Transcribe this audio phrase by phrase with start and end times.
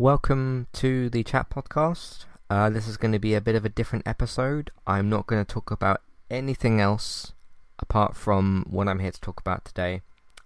[0.00, 2.26] Welcome to the chat podcast.
[2.48, 4.70] Uh, this is going to be a bit of a different episode.
[4.86, 7.32] I'm not going to talk about anything else
[7.80, 10.02] apart from what I'm here to talk about today.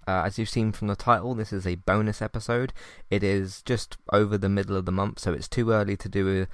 [0.08, 2.72] Uh, as you've seen from the title, this is a bonus episode.
[3.10, 6.46] It is just over the middle of the month, so it's too early to do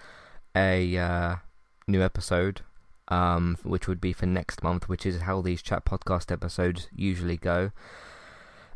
[0.57, 1.37] a, a uh,
[1.87, 2.63] new episode,
[3.07, 7.37] um, which would be for next month, which is how these chat podcast episodes usually
[7.37, 7.71] go.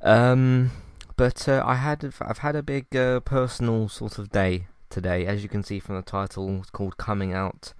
[0.00, 0.70] Um,
[1.16, 5.42] but uh, I had I've had a big uh, personal sort of day today, as
[5.42, 6.58] you can see from the title.
[6.58, 7.74] It's called Coming Out.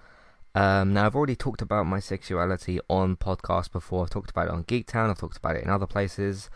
[0.55, 4.05] Um, now I've already talked about my sexuality on podcast before.
[4.05, 5.10] I've talked about it on Geek Town.
[5.10, 6.50] I've talked about it in other places.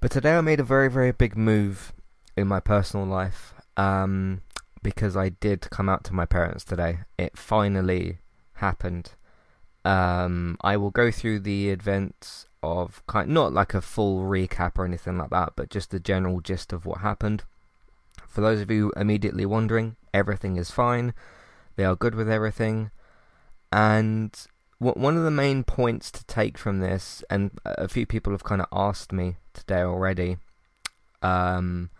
[0.00, 1.92] But today I made a very, very big move
[2.36, 4.42] in my personal life um,
[4.82, 7.00] because I did come out to my parents today.
[7.18, 8.18] It finally
[8.54, 9.12] happened.
[9.84, 14.84] Um, I will go through the events of kind, not like a full recap or
[14.84, 17.44] anything like that, but just the general gist of what happened.
[18.28, 21.14] For those of you immediately wondering, everything is fine.
[21.76, 22.90] They are good with everything,
[23.72, 24.36] and
[24.78, 28.60] one of the main points to take from this, and a few people have kind
[28.60, 30.38] of asked me today already,
[31.22, 31.90] um,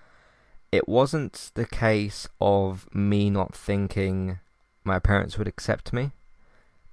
[0.72, 4.40] it wasn't the case of me not thinking
[4.84, 6.10] my parents would accept me.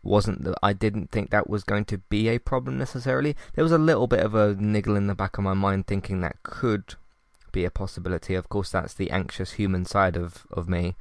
[0.03, 3.35] Wasn't that I didn't think that was going to be a problem necessarily.
[3.53, 6.21] There was a little bit of a niggle in the back of my mind thinking
[6.21, 6.95] that could
[7.51, 8.35] be a possibility.
[8.35, 10.95] Of course, that's the anxious human side of, of me.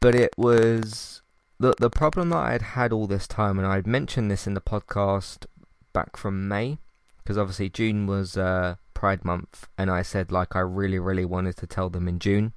[0.00, 1.22] But it was
[1.60, 4.60] the the problem that I'd had all this time, and I'd mentioned this in the
[4.60, 5.46] podcast
[5.92, 6.78] back from May,
[7.18, 11.56] because obviously June was uh, Pride Month, and I said like I really really wanted
[11.58, 12.52] to tell them in June,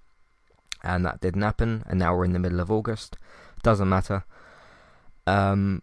[0.83, 3.17] and that didn't happen, and now we're in the middle of August.
[3.61, 4.25] Doesn't matter.
[5.27, 5.81] Um,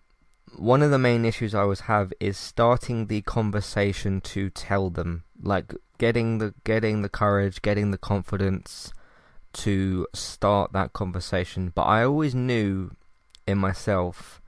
[0.56, 5.24] one of the main issues I always have is starting the conversation to tell them,
[5.42, 8.92] like getting the getting the courage, getting the confidence
[9.54, 11.72] to start that conversation.
[11.74, 12.92] But I always knew
[13.46, 14.40] in myself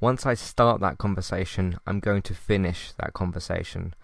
[0.00, 3.94] once I start that conversation, I'm going to finish that conversation.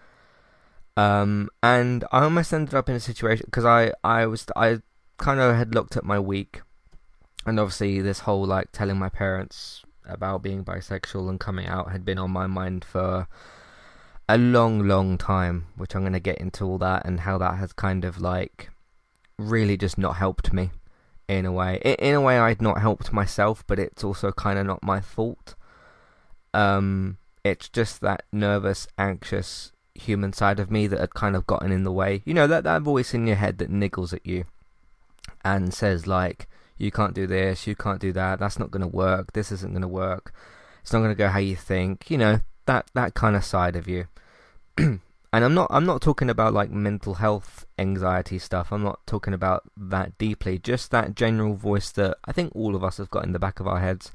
[0.95, 4.79] Um, and I almost ended up in a situation because I, I was I
[5.17, 6.61] kind of had looked at my week,
[7.45, 12.05] and obviously this whole like telling my parents about being bisexual and coming out had
[12.05, 13.27] been on my mind for
[14.27, 15.67] a long, long time.
[15.75, 18.69] Which I'm going to get into all that and how that has kind of like
[19.37, 20.71] really just not helped me
[21.27, 21.79] in a way.
[21.99, 25.55] In, a way, I'd not helped myself, but it's also kind of not my fault.
[26.53, 31.71] Um, it's just that nervous, anxious human side of me that had kind of gotten
[31.71, 32.23] in the way.
[32.25, 34.45] You know that that voice in your head that niggles at you
[35.43, 36.47] and says like,
[36.79, 38.39] "You can't do this, you can't do that.
[38.39, 39.33] That's not going to work.
[39.33, 40.33] This isn't going to work.
[40.81, 43.75] It's not going to go how you think." You know that that kind of side
[43.75, 44.07] of you.
[45.31, 48.71] and I'm not I'm not talking about like mental health anxiety stuff.
[48.71, 50.57] I'm not talking about that deeply.
[50.57, 53.59] Just that general voice that I think all of us have got in the back
[53.59, 54.11] of our heads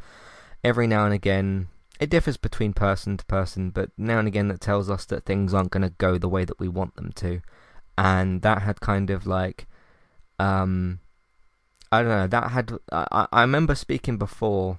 [0.62, 1.68] every now and again.
[2.00, 5.54] It differs between person to person, but now and again that tells us that things
[5.54, 7.40] aren't going to go the way that we want them to.
[7.96, 9.68] And that had kind of like
[10.40, 10.98] um
[11.94, 14.78] I don't know, that had I I remember speaking before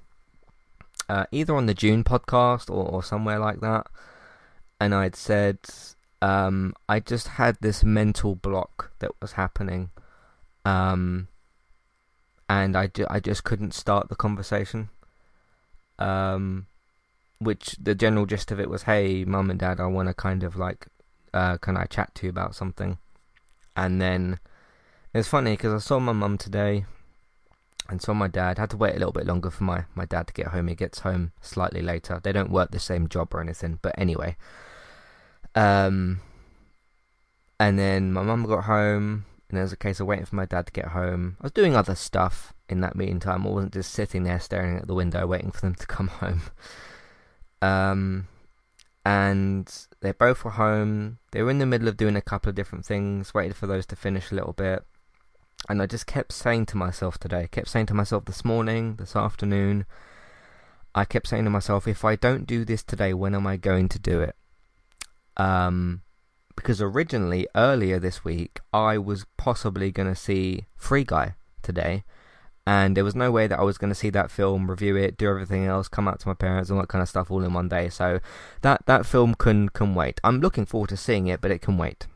[1.10, 3.88] uh, either on the June podcast or, or somewhere like that
[4.80, 5.60] and I'd said
[6.22, 9.92] um, I just had this mental block that was happening,
[10.64, 11.28] um,
[12.50, 14.90] and I, ju- I just couldn't start the conversation.
[16.00, 16.68] Um,
[17.40, 20.44] which the general gist of it was, "Hey, mum and dad, I want to kind
[20.44, 20.88] of like,
[21.34, 22.98] uh, can I chat to you about something?"
[23.76, 24.40] And then
[25.14, 26.86] it's funny because I saw my mum today,
[27.90, 28.58] and so my dad.
[28.58, 30.68] Had to wait a little bit longer for my my dad to get home.
[30.68, 32.20] He gets home slightly later.
[32.22, 34.38] They don't work the same job or anything, but anyway.
[35.54, 36.22] Um,
[37.60, 40.46] and then my mum got home, and there was a case of waiting for my
[40.46, 41.38] dad to get home.
[41.40, 43.46] I was doing other stuff in that meantime.
[43.46, 46.42] I wasn't just sitting there staring at the window waiting for them to come home.
[47.62, 48.28] Um,
[49.06, 51.20] and they both were home.
[51.32, 53.86] They were in the middle of doing a couple of different things, waited for those
[53.88, 54.84] to finish a little bit.
[55.68, 59.16] And I just kept saying to myself today, kept saying to myself this morning, this
[59.16, 59.86] afternoon,
[60.94, 63.90] I kept saying to myself, if I don't do this today, when am I going
[63.90, 64.36] to do it?
[65.38, 66.02] Um,
[66.56, 72.04] because originally, earlier this week, I was possibly going to see Free Guy today,
[72.66, 75.18] and there was no way that I was going to see that film, review it,
[75.18, 77.44] do everything else, come out to my parents, and all that kind of stuff all
[77.44, 77.90] in one day.
[77.90, 78.20] So
[78.62, 80.22] that that film can can wait.
[80.24, 82.08] I'm looking forward to seeing it, but it can wait.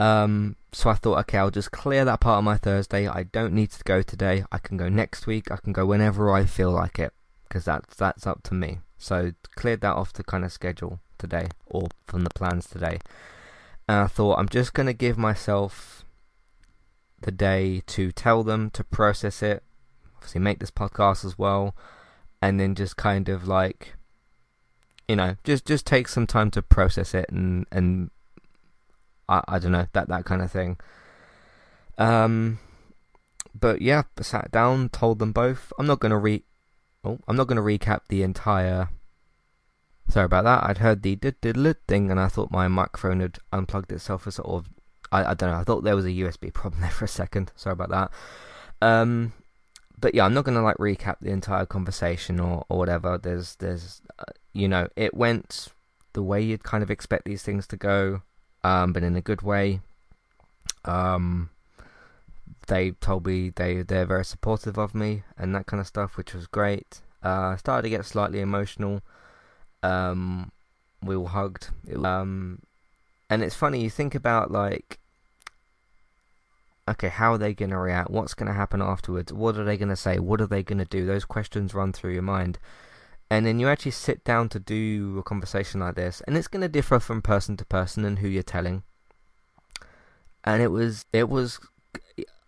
[0.00, 3.06] Um, so I thought, okay, I'll just clear that part of my Thursday.
[3.06, 4.44] I don't need to go today.
[4.50, 5.50] I can go next week.
[5.50, 7.12] I can go whenever I feel like it,
[7.46, 8.78] because that's that's up to me.
[8.96, 12.98] So cleared that off the kind of schedule today, or from the plans today.
[13.86, 16.04] And I thought I'm just to give myself
[17.20, 19.62] the day to tell them to process it,
[20.16, 21.76] obviously make this podcast as well,
[22.40, 23.96] and then just kind of like,
[25.08, 28.10] you know, just just take some time to process it and and
[29.30, 30.76] I I don't know that that kind of thing.
[31.96, 32.58] Um,
[33.58, 35.72] but yeah, sat down, told them both.
[35.78, 36.44] I'm not gonna re,
[37.04, 38.88] oh, I'm not gonna recap the entire.
[40.08, 40.64] Sorry about that.
[40.68, 41.56] I'd heard the did did
[41.86, 44.66] thing, and I thought my microphone had unplugged itself for sort of
[45.12, 45.58] I, I don't know.
[45.58, 47.52] I thought there was a USB problem there for a second.
[47.56, 48.10] Sorry about that.
[48.82, 49.32] Um,
[49.98, 53.18] but yeah, I'm not gonna like recap the entire conversation or, or whatever.
[53.18, 55.68] There's there's uh, you know it went
[56.12, 58.22] the way you'd kind of expect these things to go,
[58.64, 59.80] um, but in a good way.
[60.84, 61.50] Um,
[62.68, 66.32] they told me they they're very supportive of me and that kind of stuff, which
[66.34, 67.00] was great.
[67.24, 69.02] Uh, I started to get slightly emotional.
[69.82, 70.52] Um,
[71.02, 71.70] we all hugged.
[72.04, 72.60] Um,
[73.28, 75.00] and it's funny you think about like
[76.88, 78.10] okay, how are they going to react?
[78.10, 79.32] What's going to happen afterwards?
[79.32, 80.18] What are they going to say?
[80.18, 81.06] What are they going to do?
[81.06, 82.58] Those questions run through your mind.
[83.30, 86.62] And then you actually sit down to do a conversation like this, and it's going
[86.62, 88.82] to differ from person to person and who you're telling.
[90.42, 91.60] And it was, it was,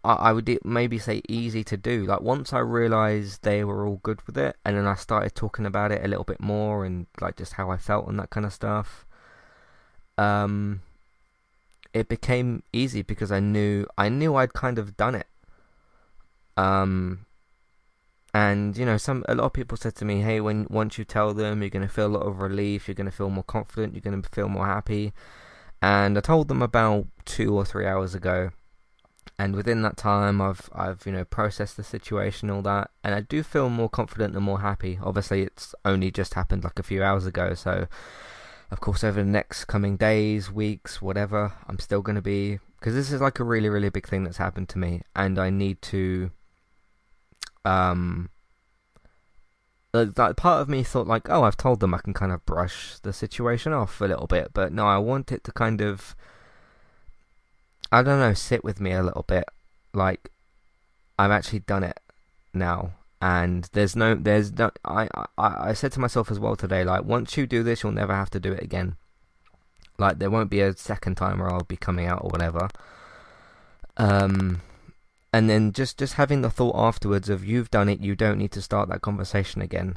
[0.05, 2.05] I would maybe say easy to do.
[2.05, 5.67] Like once I realized they were all good with it, and then I started talking
[5.67, 8.45] about it a little bit more and like just how I felt and that kind
[8.45, 9.07] of stuff.
[10.19, 10.83] Um,
[11.95, 15.27] it became easy because I knew I knew I'd kind of done it.
[16.57, 17.27] Um,
[18.35, 21.05] and you know, some a lot of people said to me, "Hey, when once you
[21.05, 22.89] tell them, you're going to feel a lot of relief.
[22.89, 23.95] You're going to feel more confident.
[23.95, 25.13] You're going to feel more happy."
[25.83, 28.51] And I told them about two or three hours ago,
[29.39, 33.21] and within that time, I've I've you know processed the situation, all that, and I
[33.21, 34.99] do feel more confident and more happy.
[35.03, 37.87] Obviously, it's only just happened like a few hours ago, so
[38.73, 42.95] of course, over the next coming days, weeks, whatever, I'm still going to be because
[42.95, 45.83] this is like a really, really big thing that's happened to me, and I need
[45.83, 46.31] to.
[47.65, 48.31] Um,
[49.93, 52.99] that part of me thought like, oh, I've told them I can kind of brush
[53.01, 56.17] the situation off a little bit, but no, I want it to kind of,
[57.91, 59.45] I don't know, sit with me a little bit.
[59.93, 60.31] Like,
[61.19, 62.01] I've actually done it
[62.55, 62.93] now,
[63.23, 65.29] and there's no there's no I, I
[65.69, 68.31] I said to myself as well today like once you do this you'll never have
[68.31, 68.97] to do it again
[69.97, 72.69] like there won't be a second time where I'll be coming out or whatever
[73.97, 74.61] um
[75.33, 78.53] and then just just having the thought afterwards of you've done it you don't need
[78.53, 79.97] to start that conversation again.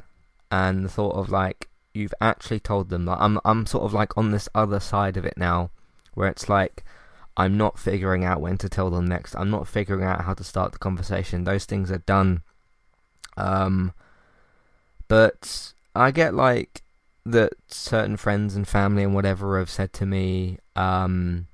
[0.50, 4.16] And the thought of like you've actually told them like I'm I'm sort of like
[4.16, 5.70] on this other side of it now
[6.14, 6.84] where it's like
[7.36, 9.34] I'm not figuring out when to tell them next.
[9.34, 11.44] I'm not figuring out how to start the conversation.
[11.44, 12.42] Those things are done.
[13.36, 13.92] Um,
[15.06, 16.82] but I get like
[17.26, 21.48] that certain friends and family and whatever have said to me, um,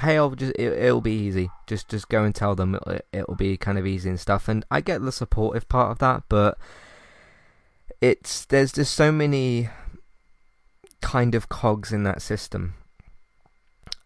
[0.00, 1.50] "Hey, I'll just it, will be easy.
[1.66, 4.64] Just just go and tell them it'll, it'll be kind of easy and stuff." And
[4.70, 6.58] I get the supportive part of that, but
[8.00, 9.68] it's there's just so many
[11.00, 12.74] kind of cogs in that system.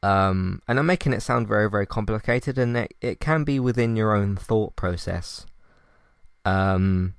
[0.02, 3.96] Um, and I'm making it sound very, very complicated, and it, it can be within
[3.96, 5.44] your own thought process.
[6.44, 7.14] Um,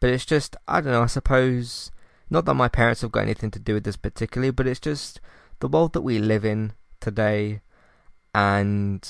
[0.00, 1.90] but it's just, I don't know, I suppose,
[2.28, 5.20] not that my parents have got anything to do with this particularly, but it's just
[5.60, 7.60] the world that we live in today.
[8.34, 9.08] And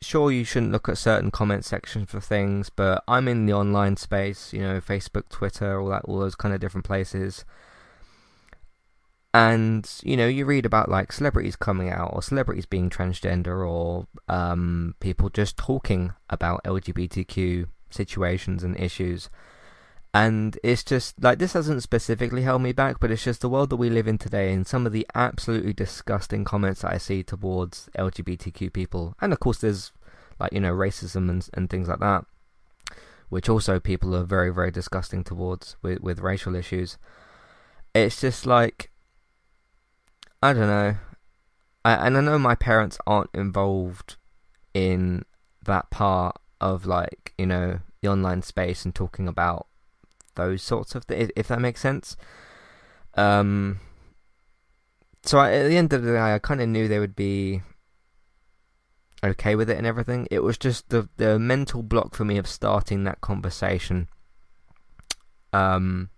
[0.00, 3.96] sure, you shouldn't look at certain comment sections for things, but I'm in the online
[3.96, 7.44] space, you know, Facebook, Twitter, all that, all those kind of different places.
[9.34, 14.06] And you know, you read about like celebrities coming out, or celebrities being transgender, or
[14.28, 19.28] um, people just talking about LGBTQ situations and issues.
[20.16, 23.68] And it's just like this hasn't specifically held me back, but it's just the world
[23.68, 27.22] that we live in today and some of the absolutely disgusting comments that I see
[27.22, 29.14] towards LGBTQ people.
[29.20, 29.92] And of course, there's
[30.40, 32.24] like, you know, racism and, and things like that,
[33.28, 36.96] which also people are very, very disgusting towards with, with racial issues.
[37.94, 38.90] It's just like,
[40.42, 40.96] I don't know.
[41.84, 44.16] I, and I know my parents aren't involved
[44.72, 45.26] in
[45.66, 49.66] that part of like you know the online space and talking about
[50.36, 52.16] those sorts of things, if that makes sense.
[53.14, 53.80] Um,
[55.24, 57.62] so I, at the end of the day, I kind of knew they would be
[59.24, 60.28] okay with it and everything.
[60.30, 64.08] It was just the the mental block for me of starting that conversation.
[65.52, 66.10] Um,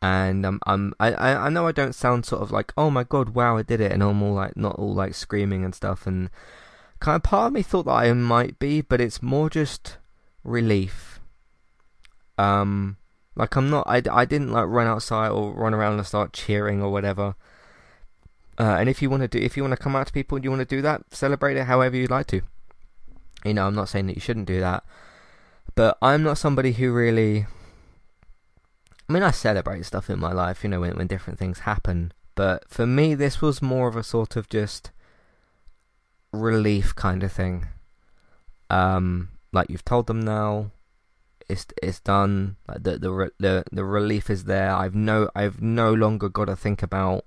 [0.00, 3.30] and um, I'm I I know I don't sound sort of like oh my god
[3.30, 6.30] wow I did it and I'm all like not all like screaming and stuff and
[7.00, 9.98] kind of part of me thought that I might be, but it's more just
[10.42, 11.13] relief.
[12.38, 12.96] Um,
[13.36, 16.82] like I'm not, I, I didn't like run outside or run around and start cheering
[16.82, 17.34] or whatever.
[18.58, 20.36] Uh, and if you want to do, if you want to come out to people
[20.36, 22.42] and you want to do that, celebrate it however you'd like to.
[23.44, 24.84] You know, I'm not saying that you shouldn't do that,
[25.74, 27.46] but I'm not somebody who really.
[29.08, 32.12] I mean, I celebrate stuff in my life, you know, when when different things happen.
[32.36, 34.90] But for me, this was more of a sort of just
[36.32, 37.66] relief kind of thing.
[38.70, 40.70] Um, like you've told them now,
[41.48, 42.56] it's it's done.
[42.68, 44.72] Like the the the the relief is there.
[44.74, 47.24] I've no I've no longer got to think about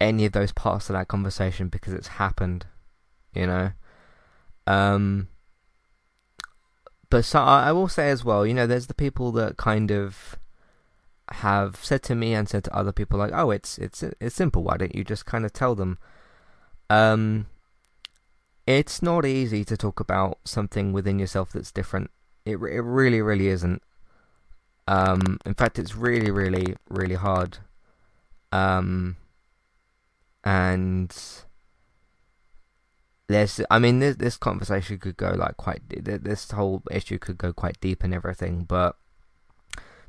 [0.00, 2.66] any of those parts of that conversation because it's happened.
[3.34, 3.72] You know.
[4.66, 5.28] Um.
[7.10, 9.90] But so I, I will say as well, you know, there's the people that kind
[9.90, 10.38] of
[11.30, 14.62] have said to me and said to other people like, "Oh, it's it's it's simple.
[14.62, 15.98] Why don't you just kind of tell them?"
[16.90, 17.46] Um,
[18.66, 22.10] it's not easy to talk about something within yourself that's different.
[22.48, 23.82] It it really really isn't.
[24.86, 27.58] Um, in fact, it's really really really hard.
[28.50, 29.16] Um,
[30.44, 31.14] and
[33.28, 35.82] there's, I mean, this this conversation could go like quite.
[35.88, 38.96] This whole issue could go quite deep and everything, but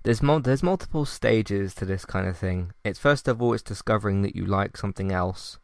[0.04, 2.72] there's mul- there's multiple stages to this kind of thing.
[2.86, 5.60] It's first of all, it's discovering that you like something else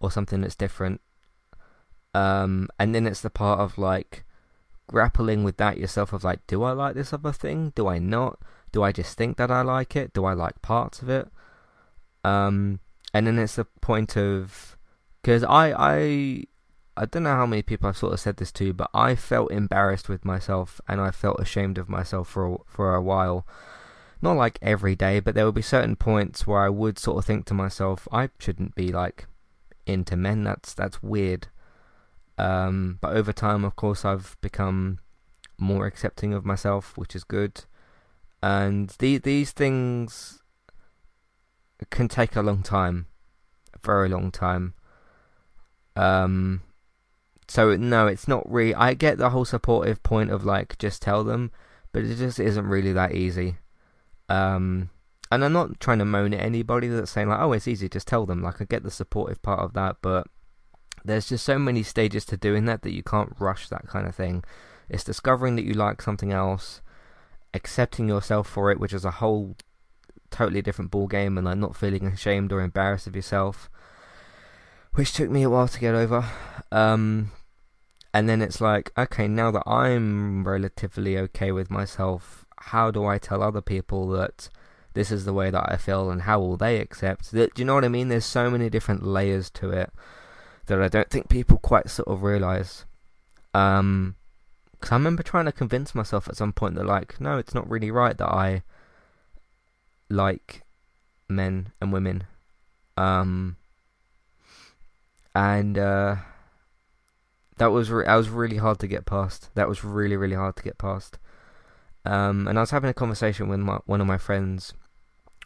[0.00, 1.00] or something that's different.
[2.12, 4.24] Um, and then it's the part of like
[4.90, 7.72] grappling with that yourself of like, do I like this other thing?
[7.76, 8.40] Do I not?
[8.72, 10.12] Do I just think that I like it?
[10.12, 11.28] Do I like parts of it?
[12.24, 12.80] Um,
[13.14, 14.76] and then it's the point of
[15.22, 16.44] because I I
[16.96, 19.52] I don't know how many people I've sort of said this to, but I felt
[19.52, 23.46] embarrassed with myself and I felt ashamed of myself for a, for a while.
[24.20, 27.24] Not like every day, but there would be certain points where I would sort of
[27.24, 29.26] think to myself, I shouldn't be like
[29.86, 30.44] into men.
[30.44, 31.48] That's that's weird.
[32.40, 34.98] Um, but over time, of course, I've become
[35.58, 37.64] more accepting of myself, which is good.
[38.42, 40.40] And the, these things
[41.90, 43.08] can take a long time,
[43.74, 44.72] a very long time.
[45.94, 46.62] Um,
[47.46, 48.74] so no, it's not really.
[48.74, 51.50] I get the whole supportive point of like just tell them,
[51.92, 53.58] but it just isn't really that easy.
[54.30, 54.88] Um,
[55.30, 58.08] and I'm not trying to moan at anybody that's saying like, oh, it's easy, just
[58.08, 58.42] tell them.
[58.42, 60.26] Like I get the supportive part of that, but
[61.04, 64.14] there's just so many stages to doing that that you can't rush that kind of
[64.14, 64.44] thing.
[64.88, 66.82] It's discovering that you like something else,
[67.54, 69.56] accepting yourself for it, which is a whole
[70.30, 73.70] totally different ball game, and like not feeling ashamed or embarrassed of yourself,
[74.94, 76.24] which took me a while to get over.
[76.72, 77.30] Um,
[78.12, 83.18] and then it's like, okay, now that I'm relatively okay with myself, how do I
[83.18, 84.48] tell other people that
[84.92, 87.30] this is the way that I feel, and how will they accept?
[87.30, 88.08] That do you know what I mean?
[88.08, 89.90] There's so many different layers to it
[90.66, 92.84] that I don't think people quite sort of realize.
[93.54, 94.16] Um,
[94.72, 97.68] because I remember trying to convince myself at some point that like, no, it's not
[97.68, 98.62] really right that I
[100.08, 100.62] like
[101.28, 102.24] men and women.
[102.96, 103.56] Um,
[105.34, 106.16] and uh,
[107.58, 109.50] that was re- that was really hard to get past.
[109.54, 111.18] That was really really hard to get past.
[112.04, 114.72] Um, and I was having a conversation with my, one of my friends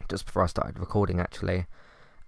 [0.07, 1.65] just before I started recording, actually,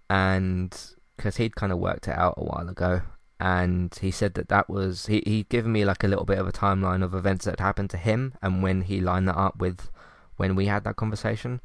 [0.09, 0.77] and
[1.17, 3.01] because he'd kind of worked it out a while ago,
[3.39, 6.47] and he said that that was he he'd given me like a little bit of
[6.47, 9.89] a timeline of events that happened to him and when he lined that up with
[10.37, 11.59] when we had that conversation,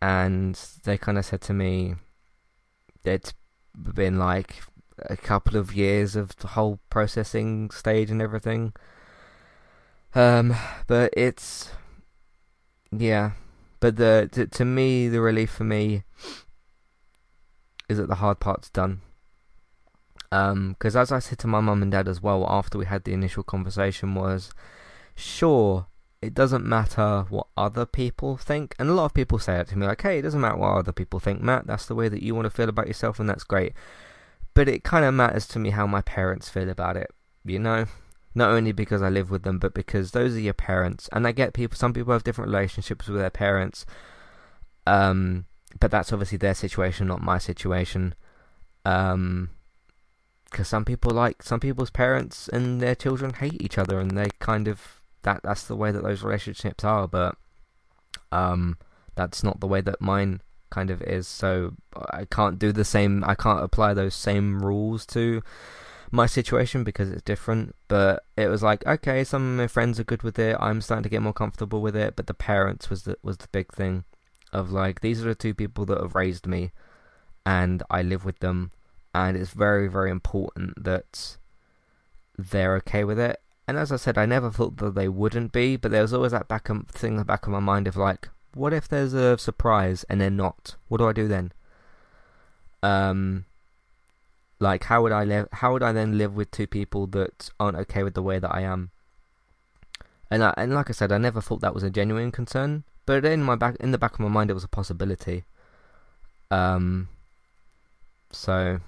[0.00, 1.94] and they kind of said to me
[3.04, 3.34] it's
[3.94, 4.62] been like
[4.98, 8.72] a couple of years of the whole processing stage and everything.
[10.14, 10.54] Um,
[10.86, 11.70] but it's
[12.90, 13.32] yeah,
[13.80, 16.04] but the to, to me the relief for me
[17.92, 19.00] is that the hard part's done.
[20.30, 23.04] Because um, as I said to my mum and dad as well after we had
[23.04, 24.50] the initial conversation was,
[25.14, 25.86] sure,
[26.22, 29.76] it doesn't matter what other people think, and a lot of people say it to
[29.76, 31.66] me like, hey, it doesn't matter what other people think, Matt.
[31.66, 33.72] That's the way that you want to feel about yourself, and that's great.
[34.54, 37.10] But it kind of matters to me how my parents feel about it,
[37.44, 37.86] you know.
[38.34, 41.32] Not only because I live with them, but because those are your parents, and I
[41.32, 41.76] get people.
[41.76, 43.84] Some people have different relationships with their parents.
[44.86, 45.46] Um,
[45.80, 48.14] but that's obviously their situation, not my situation.
[48.84, 49.50] Um,
[50.50, 54.28] because some people like some people's parents and their children hate each other, and they
[54.38, 57.08] kind of that that's the way that those relationships are.
[57.08, 57.36] But
[58.30, 58.76] um,
[59.14, 61.26] that's not the way that mine kind of is.
[61.26, 61.74] So
[62.10, 63.24] I can't do the same.
[63.24, 65.42] I can't apply those same rules to
[66.10, 67.74] my situation because it's different.
[67.88, 70.56] But it was like, okay, some of my friends are good with it.
[70.60, 72.14] I'm starting to get more comfortable with it.
[72.14, 74.04] But the parents was the was the big thing
[74.52, 76.72] of like these are the two people that have raised me
[77.44, 78.70] and I live with them
[79.14, 81.36] and it's very very important that
[82.38, 85.76] they're okay with it and as I said I never thought that they wouldn't be
[85.76, 87.96] but there was always that back of, thing in the back of my mind of
[87.96, 91.52] like what if there's a surprise and they're not what do I do then
[92.82, 93.44] um
[94.62, 95.48] Like, how would I live?
[95.58, 98.54] How would I then live with two people that aren't okay with the way that
[98.54, 98.90] I am?
[100.30, 103.24] And I, and like I said, I never thought that was a genuine concern, but
[103.24, 105.44] in my back, in the back of my mind, it was a possibility.
[106.50, 107.08] Um.
[108.30, 108.80] So,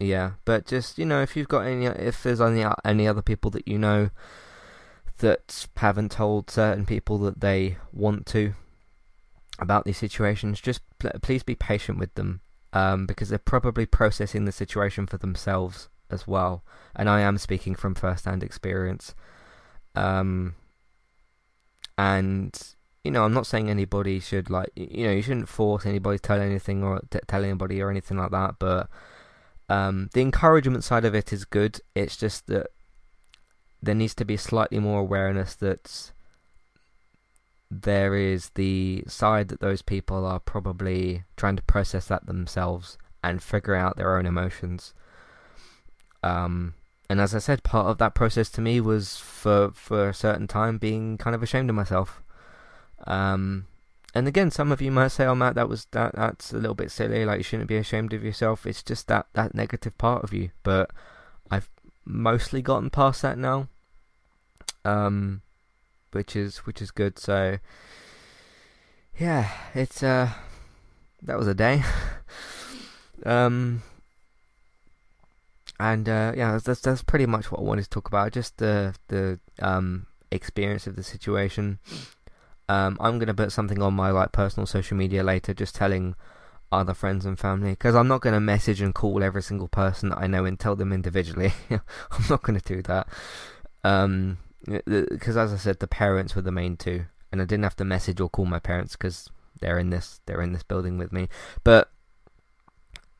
[0.00, 3.50] yeah, but just you know, if you've got any, if there's any any other people
[3.52, 4.10] that you know
[5.18, 8.54] that haven't told certain people that they want to
[9.58, 10.80] about these situations, just
[11.22, 12.40] please be patient with them
[12.72, 16.64] um, because they're probably processing the situation for themselves as well.
[16.96, 19.14] And I am speaking from first-hand experience.
[19.94, 20.54] Um,
[21.96, 22.58] and
[23.04, 26.22] you know, I'm not saying anybody should like, you know, you shouldn't force anybody to
[26.22, 28.56] tell anything or t- tell anybody or anything like that.
[28.58, 28.88] But
[29.68, 31.80] um, the encouragement side of it is good.
[31.94, 32.68] It's just that
[33.82, 36.12] there needs to be slightly more awareness that
[37.70, 43.42] there is the side that those people are probably trying to process that themselves and
[43.42, 44.94] figure out their own emotions.
[46.22, 46.74] Um,
[47.10, 50.46] and as I said, part of that process to me was for for a certain
[50.46, 52.22] time being kind of ashamed of myself.
[53.06, 53.66] Um,
[54.14, 56.74] and again, some of you might say, "Oh, Matt, that was that that's a little
[56.74, 57.24] bit silly.
[57.24, 58.66] Like you shouldn't be ashamed of yourself.
[58.66, 60.90] It's just that that negative part of you." But
[61.50, 61.70] I've
[62.04, 63.68] mostly gotten past that now,
[64.84, 65.42] um,
[66.12, 67.18] which is which is good.
[67.18, 67.58] So
[69.18, 70.30] yeah, it's uh,
[71.22, 71.82] that was a day.
[73.26, 73.82] um,
[75.80, 78.32] and uh, yeah, that's that's pretty much what I wanted to talk about.
[78.32, 81.78] Just the the um experience of the situation.
[82.72, 86.14] Um, I'm gonna put something on my like personal social media later, just telling
[86.72, 90.18] other friends and family because I'm not gonna message and call every single person that
[90.18, 91.52] I know and tell them individually.
[91.70, 93.08] I'm not gonna do that.
[93.84, 97.76] Um, because as I said, the parents were the main two, and I didn't have
[97.76, 99.28] to message or call my parents because
[99.60, 101.28] they're in this they're in this building with me.
[101.64, 101.90] But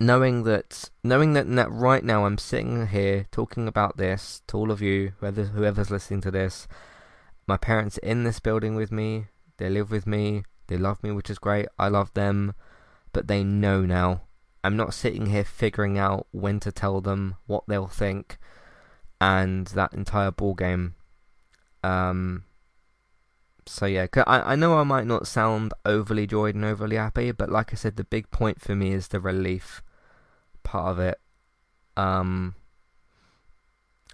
[0.00, 4.70] knowing that knowing that, that right now I'm sitting here talking about this to all
[4.70, 6.66] of you, whoever whoever's listening to this,
[7.46, 9.26] my parents in this building with me.
[9.58, 10.44] They live with me.
[10.66, 11.66] They love me, which is great.
[11.78, 12.54] I love them,
[13.12, 14.22] but they know now.
[14.64, 18.38] I'm not sitting here figuring out when to tell them what they'll think,
[19.20, 20.94] and that entire ball game.
[21.82, 22.44] Um.
[23.66, 27.50] So yeah, I I know I might not sound overly joyed and overly happy, but
[27.50, 29.82] like I said, the big point for me is the relief
[30.62, 31.20] part of it.
[31.96, 32.54] Um,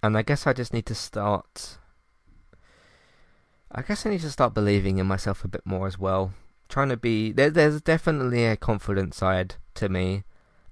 [0.03, 1.79] and I guess I just need to start.
[3.71, 6.33] I guess I need to start believing in myself a bit more as well.
[6.69, 7.51] Trying to be there.
[7.51, 10.25] There's definitely a confident side to me,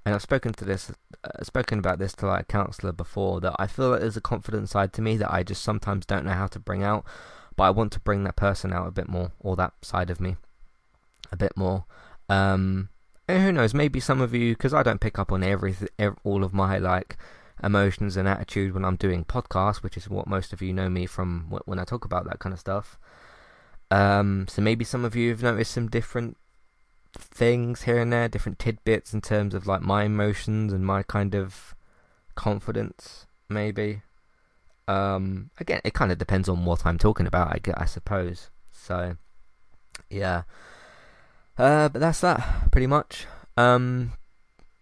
[0.05, 0.93] and I've spoken to this,
[1.25, 3.41] uh, spoken about this to like a counselor before.
[3.41, 6.25] That I feel that there's a confident side to me that I just sometimes don't
[6.25, 7.05] know how to bring out,
[7.55, 10.21] but I want to bring that person out a bit more, or that side of
[10.21, 10.37] me,
[11.33, 11.85] a bit more.
[12.29, 12.91] Um,
[13.29, 13.75] and who knows?
[13.75, 15.89] Maybe some of you, because I don't pick up on everything,
[16.25, 17.17] all of my like
[17.63, 21.07] emotions and attitude when I'm doing podcasts, which is what most of you know me
[21.07, 22.99] from when I talk about that kind of stuff.
[23.91, 26.37] Um, so maybe some of you have noticed some different
[27.17, 31.35] things here and there, different tidbits in terms of like my emotions and my kind
[31.35, 31.75] of
[32.35, 34.03] confidence, maybe.
[34.89, 38.51] Um, again, it kind of depends on what I'm talking about, I, I suppose.
[38.73, 39.17] So,
[40.11, 40.43] yeah.
[41.59, 43.27] Uh, but that's that, pretty much.
[43.57, 44.13] Um,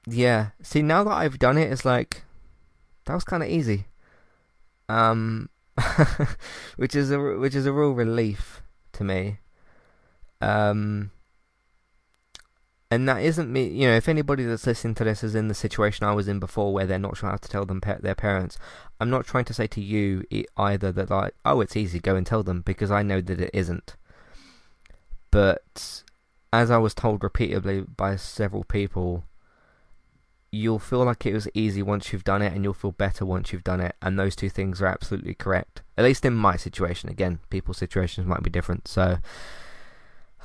[0.07, 0.49] yeah.
[0.63, 2.25] See, now that I've done it, it's like
[3.07, 3.87] that was kind of easy.
[4.89, 5.49] Um,
[6.77, 8.63] which is a which is a real relief
[8.93, 9.39] to me.
[10.41, 11.11] Um,
[12.91, 13.67] and that isn't me.
[13.67, 16.39] You know, if anybody that's listening to this is in the situation I was in
[16.39, 18.59] before, where they're not sure how to tell them pe- their parents,
[19.01, 20.25] I'm not trying to say to you
[20.57, 23.51] either that like, oh, it's easy, go and tell them, because I know that it
[23.53, 23.97] isn't.
[25.31, 26.05] But
[26.53, 29.25] as I was told repeatedly by several people,
[30.55, 33.53] you'll feel like it was easy once you've done it, and you'll feel better once
[33.53, 33.97] you've done it.
[34.01, 35.83] And those two things are absolutely correct.
[35.99, 37.11] At least in my situation.
[37.11, 38.89] Again, people's situations might be different.
[38.89, 39.19] So,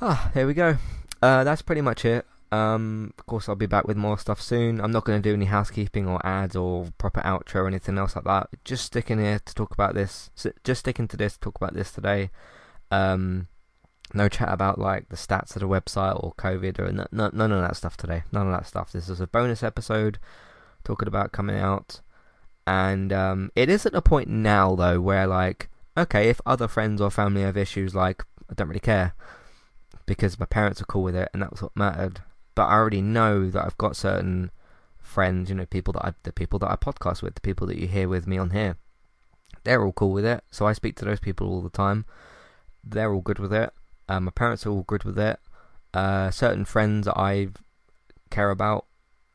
[0.00, 0.76] ah, there we go.
[1.22, 2.26] Uh, that's pretty much it.
[2.52, 4.80] Um, of course, I'll be back with more stuff soon.
[4.80, 8.16] I'm not going to do any housekeeping or ads or proper outro or anything else
[8.16, 8.48] like that.
[8.64, 10.30] Just sticking here to talk about this.
[10.64, 12.30] Just sticking to this, to talk about this today.
[12.90, 13.46] Um,
[14.14, 17.52] no chat about like the stats of the website or COVID or n- n- none
[17.52, 18.22] of that stuff today.
[18.32, 18.92] None of that stuff.
[18.92, 20.18] This is a bonus episode
[20.84, 22.00] talking about coming out,
[22.66, 27.00] and um, it is at a point now though where like, okay, if other friends
[27.00, 29.14] or family have issues, like I don't really care
[30.06, 32.20] because my parents are cool with it, and that's what mattered.
[32.54, 34.50] But I already know that I've got certain
[34.98, 37.78] friends, you know, people that I, the people that I podcast with, the people that
[37.78, 38.76] you hear with me on here,
[39.64, 40.42] they're all cool with it.
[40.50, 42.06] So I speak to those people all the time.
[42.82, 43.72] They're all good with it.
[44.10, 45.38] Um, my parents are all good with it.
[45.94, 47.48] Uh, certain friends I
[48.28, 48.86] care about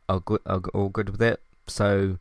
[0.10, 1.42] are good are all good with it.
[1.66, 2.18] So,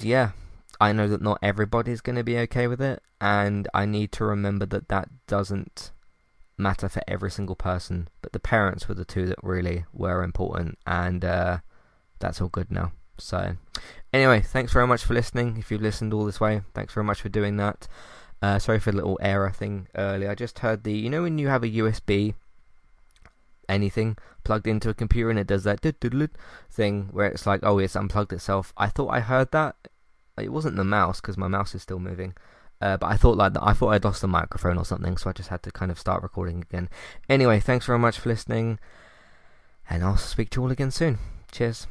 [0.00, 0.32] yeah,
[0.78, 4.24] I know that not everybody's going to be okay with it, and I need to
[4.24, 5.92] remember that that doesn't
[6.58, 10.78] matter for every single person, but the parents were the two that really were important,
[10.86, 11.58] and uh,
[12.18, 12.92] that's all good now.
[13.16, 13.56] So,
[14.12, 15.56] anyway, thanks very much for listening.
[15.56, 17.88] If you've listened all this way, thanks very much for doing that.
[18.42, 20.30] Uh, sorry for the little error thing earlier.
[20.30, 22.34] I just heard the, you know, when you have a USB
[23.68, 25.80] anything plugged into a computer and it does that
[26.70, 28.72] thing where it's like, oh, it's unplugged itself.
[28.76, 29.76] I thought I heard that.
[30.36, 32.34] It wasn't the mouse because my mouse is still moving.
[32.80, 35.32] Uh, but I thought like I thought I'd lost the microphone or something, so I
[35.32, 36.88] just had to kind of start recording again.
[37.28, 38.80] Anyway, thanks very much for listening,
[39.88, 41.20] and I'll speak to you all again soon.
[41.52, 41.86] Cheers.